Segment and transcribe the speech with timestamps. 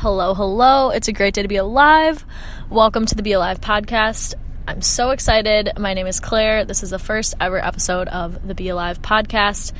[0.00, 0.88] Hello, hello.
[0.88, 2.24] It's a great day to be alive.
[2.70, 4.32] Welcome to the Be Alive podcast.
[4.66, 5.72] I'm so excited.
[5.78, 6.64] My name is Claire.
[6.64, 9.74] This is the first ever episode of the Be Alive podcast.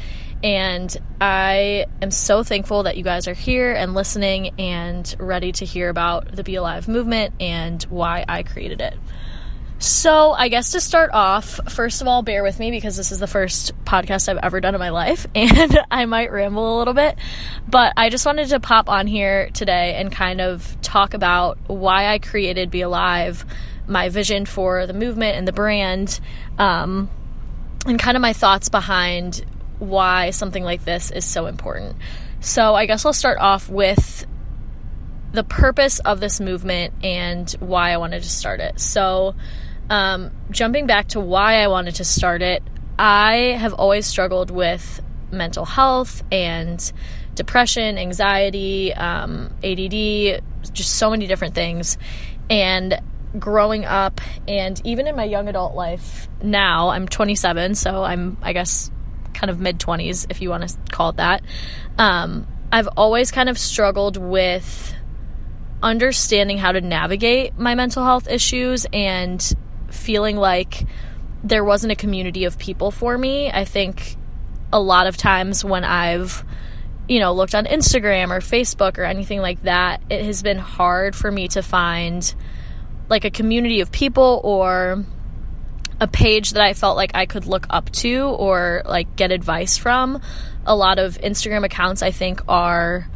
[0.45, 5.64] And I am so thankful that you guys are here and listening and ready to
[5.64, 8.98] hear about the Be Alive movement and why I created it.
[9.83, 13.19] So, I guess to start off, first of all, bear with me because this is
[13.19, 16.93] the first podcast I've ever done in my life and I might ramble a little
[16.93, 17.17] bit.
[17.67, 22.12] But I just wanted to pop on here today and kind of talk about why
[22.12, 23.47] I created Be Alive,
[23.88, 26.21] my vision for the movement and the brand,
[26.59, 27.09] um,
[27.87, 29.47] and kind of my thoughts behind
[29.79, 31.97] why something like this is so important.
[32.41, 34.27] So, I guess I'll start off with
[35.33, 38.79] the purpose of this movement and why I wanted to start it.
[38.79, 39.37] So,
[39.91, 42.62] um, jumping back to why I wanted to start it,
[42.99, 46.93] I have always struggled with mental health and
[47.35, 51.99] depression, anxiety, um, ADD, just so many different things.
[52.49, 53.01] And
[53.38, 58.52] growing up, and even in my young adult life now, I'm 27, so I'm, I
[58.52, 58.91] guess,
[59.35, 61.43] kind of mid 20s, if you want to call it that.
[61.99, 64.94] Um, I've always kind of struggled with
[65.82, 69.53] understanding how to navigate my mental health issues and
[69.91, 70.87] feeling like
[71.43, 73.50] there wasn't a community of people for me.
[73.50, 74.16] I think
[74.72, 76.44] a lot of times when I've
[77.10, 81.16] you know, looked on Instagram or Facebook or anything like that, it has been hard
[81.16, 82.32] for me to find
[83.09, 85.05] like a community of people or
[86.00, 89.77] a page that I felt like I could look up to or like get advice
[89.77, 90.22] from.
[90.65, 93.10] A lot of Instagram accounts I think are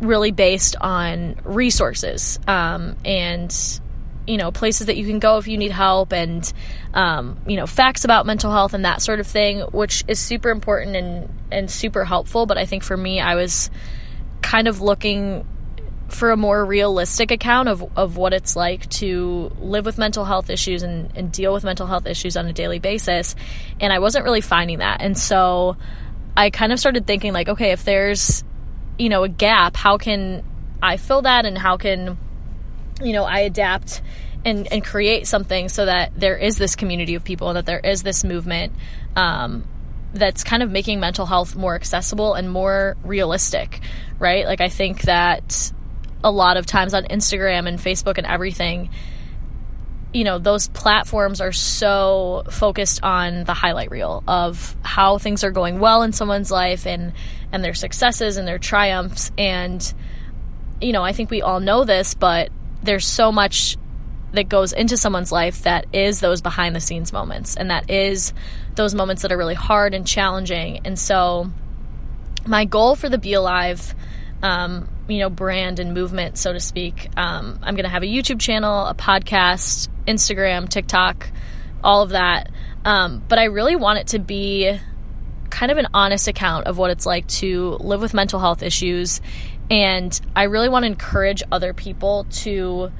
[0.00, 3.80] really based on resources um, and
[4.26, 6.52] you know places that you can go if you need help and
[6.94, 10.50] um, you know facts about mental health and that sort of thing which is super
[10.50, 12.46] important and and super helpful.
[12.46, 13.70] But i think for me i was
[14.42, 15.46] kind of looking
[16.08, 20.50] for a more realistic account of, of what it's like to live with mental health
[20.50, 23.34] issues and, and deal with mental health issues on a daily basis.
[23.80, 25.00] And i wasn't really finding that.
[25.00, 25.76] And so
[26.36, 28.44] i kind of started thinking like okay if there's
[28.98, 30.44] you know a gap how can
[30.82, 32.18] i fill that and how can
[33.02, 34.02] you know, I adapt
[34.44, 38.02] and, and create something so that there is this community of people that there is
[38.02, 38.72] this movement
[39.16, 39.66] um,
[40.14, 43.80] that's kind of making mental health more accessible and more realistic,
[44.18, 44.46] right?
[44.46, 45.72] Like, I think that
[46.22, 48.90] a lot of times on Instagram and Facebook and everything,
[50.12, 55.50] you know, those platforms are so focused on the highlight reel of how things are
[55.50, 57.12] going well in someone's life and
[57.52, 59.92] and their successes and their triumphs and
[60.80, 62.50] you know, I think we all know this, but
[62.86, 63.76] there's so much
[64.32, 68.32] that goes into someone's life that is those behind the scenes moments and that is
[68.74, 70.80] those moments that are really hard and challenging.
[70.84, 71.50] And so,
[72.46, 73.94] my goal for the Be Alive,
[74.42, 78.06] um, you know, brand and movement, so to speak, um, I'm going to have a
[78.06, 81.28] YouTube channel, a podcast, Instagram, TikTok,
[81.82, 82.50] all of that.
[82.84, 84.78] Um, but I really want it to be
[85.56, 89.22] kind of an honest account of what it's like to live with mental health issues
[89.70, 92.92] and I really want to encourage other people to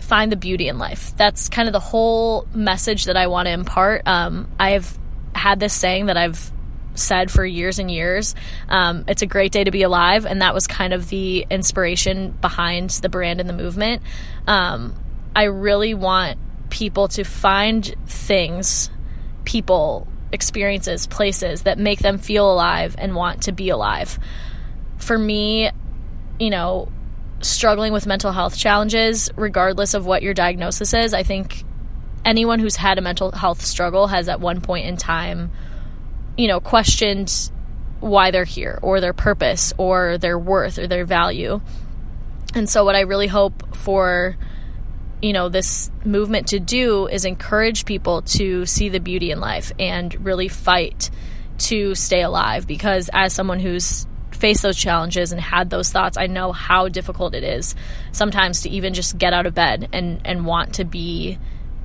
[0.00, 1.14] find the beauty in life.
[1.18, 4.08] That's kind of the whole message that I want to impart.
[4.08, 4.98] Um, I've
[5.34, 6.50] had this saying that I've
[6.94, 8.34] said for years and years.
[8.70, 12.30] Um, it's a great day to be alive, and that was kind of the inspiration
[12.40, 14.02] behind the brand and the movement.
[14.46, 14.94] Um,
[15.36, 16.38] I really want
[16.70, 18.90] people to find things,
[19.44, 24.18] people, experiences, places that make them feel alive and want to be alive
[24.98, 25.70] for me,
[26.38, 26.88] you know,
[27.40, 31.64] struggling with mental health challenges, regardless of what your diagnosis is, I think
[32.24, 35.50] anyone who's had a mental health struggle has at one point in time,
[36.36, 37.50] you know, questioned
[38.00, 41.60] why they're here or their purpose or their worth or their value.
[42.54, 44.36] And so, what I really hope for,
[45.22, 49.72] you know, this movement to do is encourage people to see the beauty in life
[49.78, 51.10] and really fight
[51.58, 56.26] to stay alive because as someone who's faced those challenges and had those thoughts, I
[56.28, 57.74] know how difficult it is
[58.12, 61.38] sometimes to even just get out of bed and and want to be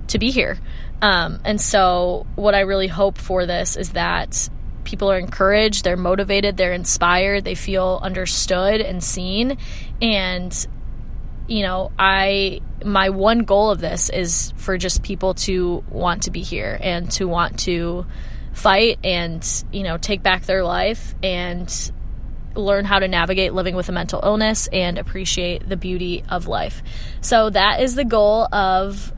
[0.07, 0.59] to be here.
[1.01, 4.49] Um, and so, what I really hope for this is that
[4.83, 9.57] people are encouraged, they're motivated, they're inspired, they feel understood and seen.
[10.01, 10.67] And,
[11.47, 16.31] you know, I, my one goal of this is for just people to want to
[16.31, 18.05] be here and to want to
[18.53, 21.91] fight and, you know, take back their life and
[22.55, 26.83] learn how to navigate living with a mental illness and appreciate the beauty of life.
[27.21, 29.11] So that is the goal of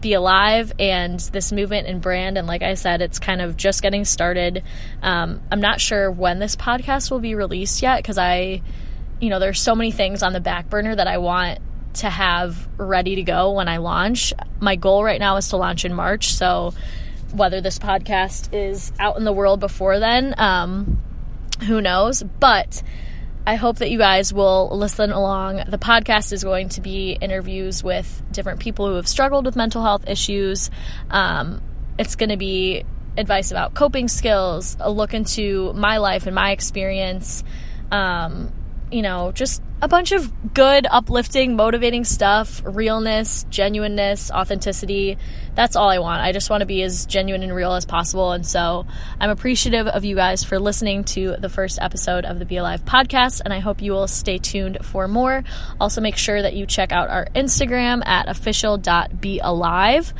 [0.00, 2.38] Be Alive and this movement and brand.
[2.38, 4.64] And like I said, it's kind of just getting started.
[5.02, 8.62] Um, I'm not sure when this podcast will be released yet because I
[9.20, 11.58] you know, there's so many things on the back burner that I want
[11.94, 14.32] to have ready to go when I launch.
[14.60, 16.32] My goal right now is to launch in March.
[16.34, 16.74] So
[17.32, 20.98] whether this podcast is out in the world before then, um,
[21.66, 22.22] who knows?
[22.22, 22.82] But
[23.46, 25.62] I hope that you guys will listen along.
[25.68, 29.82] The podcast is going to be interviews with different people who have struggled with mental
[29.82, 30.70] health issues.
[31.10, 31.62] Um,
[31.98, 32.84] it's going to be
[33.16, 37.42] advice about coping skills, a look into my life and my experience.
[37.90, 38.52] Um,
[38.92, 45.18] you know, just a bunch of good, uplifting, motivating stuff, realness, genuineness, authenticity.
[45.54, 46.20] That's all I want.
[46.20, 48.32] I just want to be as genuine and real as possible.
[48.32, 48.86] And so
[49.20, 52.84] I'm appreciative of you guys for listening to the first episode of the Be Alive
[52.84, 53.40] podcast.
[53.44, 55.44] And I hope you will stay tuned for more.
[55.80, 60.12] Also, make sure that you check out our Instagram at official.bealive.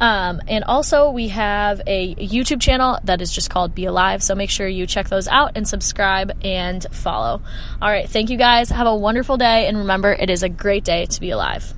[0.00, 4.22] Um, and also, we have a YouTube channel that is just called Be Alive.
[4.22, 7.42] So make sure you check those out and subscribe and follow.
[7.80, 8.08] All right.
[8.08, 8.68] Thank you guys.
[8.68, 9.66] Have a wonderful day.
[9.66, 11.74] And remember, it is a great day to be alive.